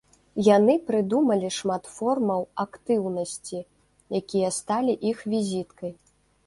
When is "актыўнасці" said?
2.65-3.59